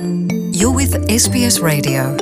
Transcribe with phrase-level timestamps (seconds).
[0.00, 2.16] You're with SBS Radio.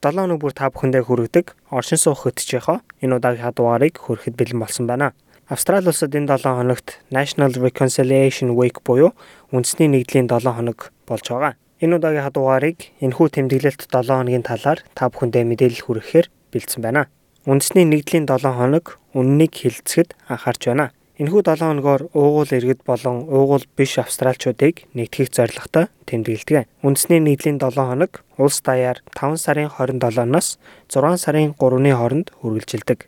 [0.00, 4.88] 7 өнөг бүр та бүхэндээ хүргэдэг оршин суух хөтжийнхөө энэ удаагийн дугаарыг хүрэхэд бэлэн болсон
[4.88, 5.12] байна.
[5.52, 9.12] Австрали улсад энэ 7 хоногт National Reconciliation Week буюу
[9.52, 11.60] үндэсний нэгдлийн 7 хоног болж байгаа.
[11.84, 17.12] Энэ удаагийн дугаарыг энэхүү тэмдэглэлт 7 хоногийн талаар та бүхэндээ мэдээлэл хүргэхээр бэлдсэн байна.
[17.44, 20.96] Үндэсний нэгдлийн 7 хоног үннийг хилцэхэд анхаарч байна.
[21.14, 26.66] Энэхүү 7 хоногоор уугуул иргэд болон уугуул биш австралчуудыг нэгтгэх зорилготой тэмдэглэдэг.
[26.82, 30.58] Үндэсний нийтлийн 7 хоног улс даяар 5 сарын 27-наас
[30.90, 33.06] 6 сарын 3-ны хооронд үргэлжилдэг.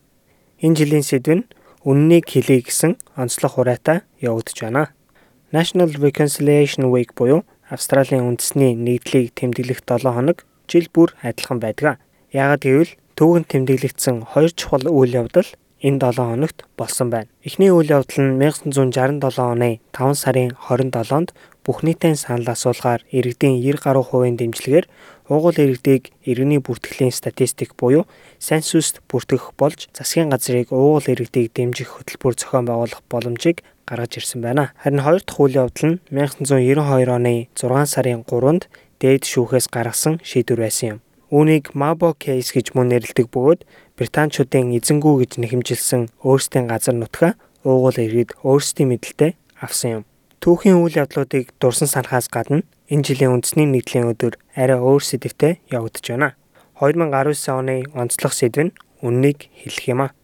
[0.62, 1.48] Энэ жилийн сэдв нь
[1.82, 4.94] үннийг хэлье гэсэн онцлог хураатай явагдаж байна.
[5.50, 11.98] National Reconciliation Week буюу Австралийн үндэсний нийтлийг тэмдэглэх 7 хоног жил бүр адилхан байдаг.
[12.30, 15.50] Яагад гэвэл түүхэнд тэмдэглэгдсэн хоёр чухал үйл явдал
[15.82, 17.28] энэ 7 хоногт болсон байна.
[17.44, 21.34] Эхний үйл явдал нь 1967 оны 5 сарын 27-нд
[21.66, 24.86] бүх нийтийн санал асуулгаар иргэдийн 90 гаруй хувийн дэмжлэгээр
[25.28, 28.06] уугуул иргэдийг иргэний бүртгэлийн статистик буюу
[28.38, 34.72] сенсуст бүртгэх болж засгийн газрыг уугуул иргэдийг дэмжих хөтөлбөр зохион байгуулах боломжийг гаргаж ирсэн байна.
[34.78, 38.70] Харин хоёр дахь үйл явдал нь 1992 оны 6 сарын 3-нд
[39.02, 41.05] дээд шүүхээс гаргасан шийдвэр байсан юм.
[41.26, 43.66] Үүнийг Mabo case гэж мөн нэрлэдэг бөгөөд
[43.98, 47.34] Британчуудын эзэнгүү гэж нэхэмжилсэн өөрсдийн газар нутгаа
[47.66, 50.02] уугуул иргэд өөрсдийн мэдлэлтэй авсан юм.
[50.38, 56.06] Түүхийн үйл явдлуудыг дурсан санахаас гадна энэ жилийн үндэсний нийтлийн өдөр арай өөр сэдвтэй явагдаж
[56.06, 56.38] байна.
[56.78, 60.14] 2019 оны онцлог сэдв нь үннийг хэлэх юм а.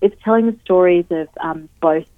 [0.00, 2.08] It's telling the stories of um both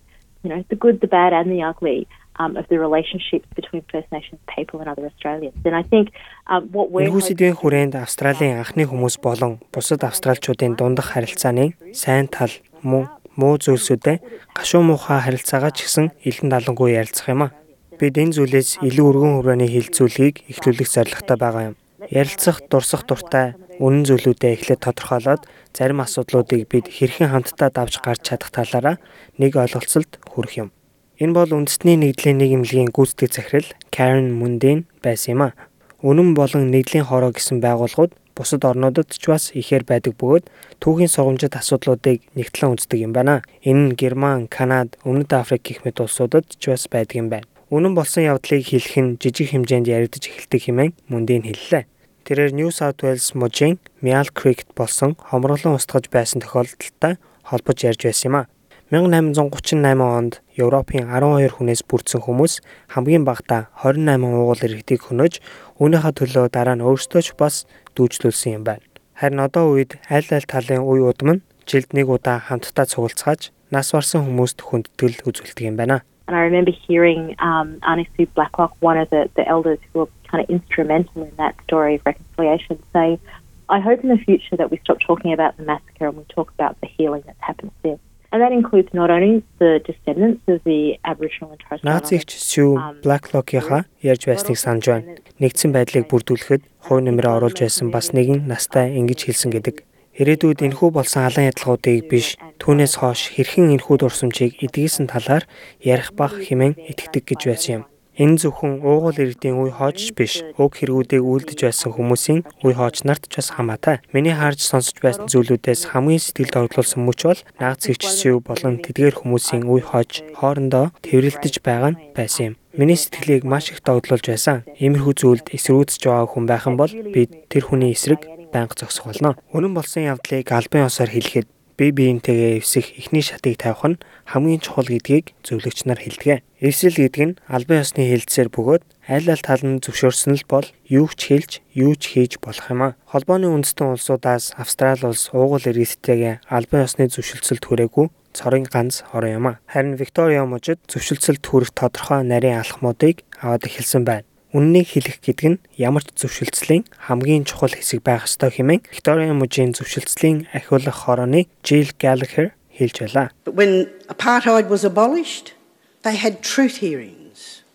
[0.47, 2.07] you know the good the bad and the ugly
[2.39, 5.55] um, of the relationships between First Nations people and other Australians.
[5.65, 6.13] And I think
[6.47, 12.53] um, what we're Энэхүүсийн хүрээнд Австралийн анхны хүмүүс болон бусад австралчуудын дундах харилцааны сайн тал
[12.83, 14.17] муу муу зүйлсүүдээ
[14.55, 17.55] гашуун муухай харилцаагаа ч гэсэн илэн далангуй ярилцах юм а.
[17.99, 21.77] Бид энэ зүйлээс илүү өргөн хүрээний хилцүүлгийг эхлүүлэх зорилготой байгаа юм.
[22.11, 25.43] Ярилцах, дурсах дуртай үнэн зүйлүүдээ эхлээд тодорхойлоод
[25.75, 28.97] зарим асуудлуудыг бид хэрхэн хамтдаа давж гарч чадах талаараа
[29.39, 30.69] нэг ойлголцолд хүрэх юм.
[31.15, 35.55] Энэ бол үндэсний нэгдлийн нийгэмлэгийн гүйцэтгэх захирал Karen Mundin байсан юм а.
[36.03, 40.51] Үнэн болон нэгдлийн хороо гэсэн байгууллагууд бусад орнуудад ч бас ихээр байдаг бөгөөд
[40.83, 43.47] түүхийн сургамжит асуудлуудыг нэгтлэн үздэг юм байна.
[43.63, 47.47] Энэ нь Герман, Канад, Өмнөд Африк гэх мэт улсуудад ч бас байдаг юм байна.
[47.71, 51.87] Үнэн болсон явдлыг хэлэх нь жижиг хэмжээнд яригдж эхэлдэг хэмээн Мундин хэллээ.
[52.27, 58.29] Тэрээр New South Wales мужийн Miall Creek болсон хомроглон устгаж байсан тохиолдолтой холбож ярьж байсан
[58.35, 58.49] юм а.
[58.93, 62.61] 1838 онд Европын 12 хүнээс бүрдсэн хүмүүс
[62.93, 65.35] хамгийн багадаа 28 уугуул иргэдийг хөнөөж
[65.81, 67.65] үүнийхээ төлөө дараа нь өөрсдөө ч бас
[67.97, 68.85] дүүжлүүлсэн юм байна.
[69.17, 73.89] Харин одоо үед аль аль талын үе удам нь жилд нэг удаа хамтдаа цугалцгааж нас
[73.97, 76.05] барсан хүмүүст хүндэтгэл үзүүлдэг юм байна.
[76.29, 80.13] And I remember hearing um, Annie Sue Blacklock, one of the, the elders who were
[80.29, 83.21] kind of instrumental in that story of reconciliation, say,
[83.69, 86.51] I hope in the future that we stop talking about the massacre and we talk
[86.53, 88.01] about the healing that's happened since.
[88.35, 92.75] And that includes not only the descendants of the Aboriginal and Torres Strait Нацигч Sue
[93.05, 95.15] Blacklock-ийнхаа ярьж байсныг санаж байна.
[95.39, 99.87] Нэгдсэн байдлыг бүрдүүлэхэд хувь нэмрээ оруулж байсан бас нэгэн настай ингэж хэлсэн гэдэг.
[100.19, 105.47] Ирээдүйд энэхүү болсон халан ядалгуудыг биш түүнээс хойш хэрхэн энэхүү дурсамжийг эдгээсэн талаар
[105.79, 107.83] ярих бах хэмээн итгэдэг гэж байсан юм.
[108.15, 113.27] Энэ зөвхөн уугуул иргэдийн үе хоочч биш, уг хэрэгүүдийг үлдэж байсан хүмүүсийн үе хоочч нарт
[113.27, 113.99] ч бас хамаатай.
[114.15, 119.67] Миний харж сонсож байсан зүйлүүдээс хамгийн сэтгэлд орлуулсан мөч бол наац хөвчсөв болон тэдгээр хүмүүсийн
[119.67, 122.59] үе хоочч хоорондоо тэрвэрлдэж байгаа нь байсан юм.
[122.79, 124.63] Миний сэтгэлийг маш их догдлуулж байсан.
[124.79, 129.39] Иймэрхүү зүйлд эсрүүцэж байгаа хүн байх юм бол би тэр хүний эсрэг байнга зогсох болно.
[129.55, 131.47] Үнэн болсон явдлыг албан ёсоор хэлэхэд
[131.79, 136.47] бие биентэйгээ эвсэх эхний шатыг тавих нь хамгийн чухал гэдгийг зөвлөгч нар хэлдэг.
[136.63, 141.11] Эвсэл гэдэг нь албан ёсны хэлэлцээр бөгөөд аль аль тал нь зөвшөөрсөн л бол юу
[141.13, 142.97] ч хэлж, юу ч хийж болох юм а.
[143.11, 149.47] Холбооны үндэстэн улсуудаас Австрали улс уугуул иргэдтэйгээ албан ёсны зөвшөлтсөлд хүрээгүй цорын ганц орон юм
[149.51, 149.59] а.
[149.71, 154.27] Харин Викториа мужид зөвшөлтсөлд хүрэх тодорхой нарийн алхмуудыг аваад эхэлсэн байна.
[154.55, 159.75] Үннийг хэлэх гэдэг нь ямар ч зөвшөлтслийн хамгийн чухал хэсэг байх ёстой хэмээн Victoria мужийн
[159.75, 163.35] зөвшөлтслийн ахиулах хорооны Jill Gallagher хэлж байлаа.
[163.51, 165.59] When apartheid was abolished,
[166.07, 167.67] they had truth hearings.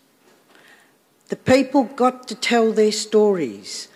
[1.28, 3.92] The people got to tell their stories.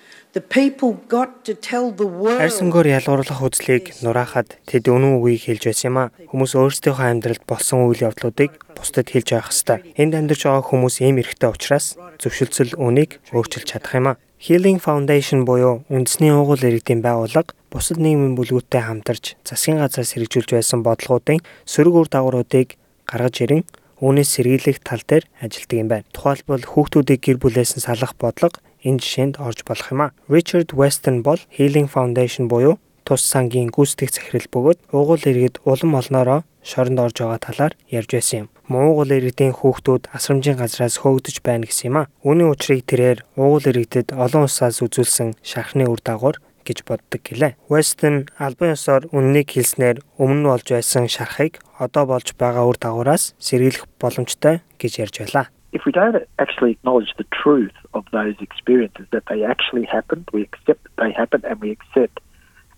[2.42, 6.12] Хайрсангоор ялгуурлах үзлийг нураахад тэд үнэн үгийг хэлж байсан юм а.
[6.26, 9.86] Хүмүүс өөрсдийнхөө амьдралд болсон үйл явдлуудыг бусдад хэлж явах ёстой.
[9.94, 14.18] Энд амьдарч байгаа хүмүүс ийм эрхтэй учраас зөвшөлтсөл үнийг өөрчилж чадах юм а.
[14.42, 20.82] Healing Foundation буюу үндэсний уугуул иргэдийн байгууллага бусад нийгмийн бүлгүүттэй хамтарч засгийн газраас хэрэгжүүлж байсан
[20.82, 22.74] бодлогоодын сөрөг үр дагавруудыг
[23.06, 23.64] гаргаж ирэн
[24.04, 26.10] үүнээс сэргийлэх тал дээр ажилладаг юм байна.
[26.12, 30.14] Тухайлбал хүүхдүүдийг гэр бүлээс нь салах бодлого энэ жишээнд орж болох юм а.
[30.30, 36.44] Richard Weston бол Healing Foundation буюу тус сангийн гүйцэтгэх захирал бөгөөд уугуул иргэд улам олноороо
[36.64, 38.50] шоронд орж байгаа талаар ярьж байсан юм.
[38.72, 42.10] Муугуул иргэдийн хүүхдүүд асрамжийн газраас хөөгдөж байна гэсэн юм а.
[42.24, 47.60] Үүний учрыг тэрээр уугуул иргэдэд олон улсаас үзүүлсэн шархны үр дагавар гэж боддог гэлээ.
[47.68, 53.92] Weston албан ёсоор үннийг хэлснээр өмнө болж байсан шархыг одоо болж байгаа үр дагавараас сэргийлэх
[54.00, 55.52] боломжтой гэж ярьж байлаа.
[55.78, 60.42] If we don't actually acknowledge the truth of those experiences that they actually happened, we
[60.50, 62.20] accept that they happened and we accept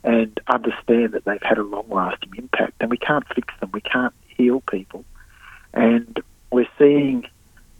[0.03, 2.73] and understand that they've had a long lasting impact.
[2.79, 5.03] And we can't fix them, we can't heal people.
[5.73, 6.21] And
[6.51, 7.27] we're seeing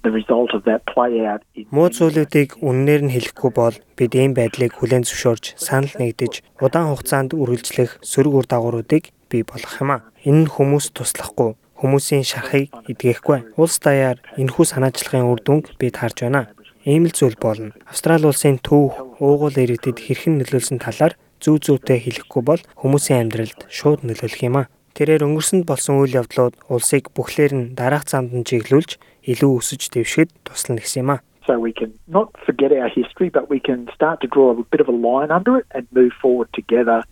[0.06, 4.38] the result of that play out in Муу зүйлүүдийг үннээр нь хэлэхгүй бол бид ийм
[4.38, 10.06] байдлыг хүлээн зөвшөөрж санал нэгдэж удаан хугацаанд үргэлжлэх сөрөг үр дагавруудыг бий болгох юм а.
[10.21, 13.56] Энэ нь хүмүүс туслахгүй хүмүүсийн шархыг эдгэхгүй.
[13.60, 16.50] Улс даяар энэхүү санаачлагын үр дүнг бид харж байна.
[16.86, 17.74] Ийм л зүйл болно.
[17.89, 24.06] Австрали улсын төв уугуул иргэдэд хэрхэн нөлөөлсөн талаар зүү зүүтэй хэлэхгүй бол хүмүүсийн амьдралд шууд
[24.06, 24.69] нөлөөлөх юм а.
[24.95, 28.95] Тэрээр өнгөрсөнд болсон үйл явдлууд улсыг бүхлээр нь дараах замд нь чиглүүлж
[29.27, 31.24] илүү өсөж дэвшгэд туслана гэсэн юм а.
[31.45, 34.81] So we can not forget our history, but we can start to draw a bit
[34.81, 37.06] of a line under it and move forward together,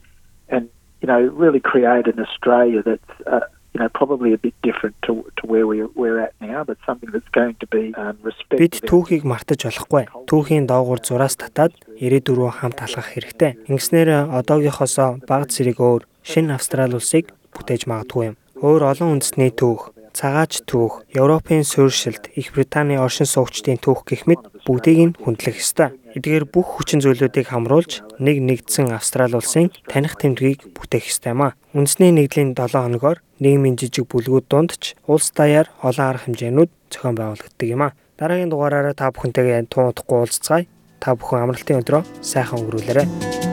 [0.49, 0.69] and
[1.01, 5.25] you know really create an Australia that's uh, you know probably a bit different to
[5.37, 8.61] to where we we're at now, but something that's going to be um, respected.
[8.61, 10.05] Бид түүхийг мартаж болохгүй.
[10.29, 13.57] Түүхийн доогуур зураас татаад ирээдүрөө хамт алхах хэрэгтэй.
[13.67, 18.35] Ингэснээр одоогийнхоосоо баг зэрэг өөр шинэ Австрали улсыг бүтээж магадгүй юм.
[18.63, 24.39] Өөр олон үндэсний түүх, цагаач түүх, Европын суурьшилт, Их Британий оршин суугчдын түүх гэх мэт
[24.63, 25.97] бүгдийг нь хүндлэх ёстой.
[26.13, 31.57] Эдгээр бүх хүчин зүйлүүдийг хамруулж нэг нэгдсэн Австрали улсын таних тэмдгийг бүтээх ёстой юм а.
[31.73, 37.17] Үндэсний нэгдлийн 7 хоногоор нийгмийн жижиг бүлгүүд дунд ч улс даяар олон арга хэмжээнүүд зохион
[37.17, 37.97] байгуулагддаг юм а.
[38.21, 40.69] Дараагийн дугаараараа та бүхэнтэйгээ тун удахгүй уулзцгаая.
[41.01, 43.52] Та бүхэн амралтын өдрөө сайхан өнгөрүүлээрэй.